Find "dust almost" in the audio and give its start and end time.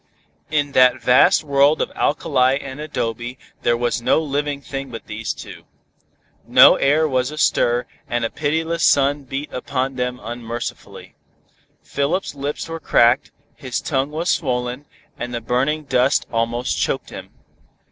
15.83-16.79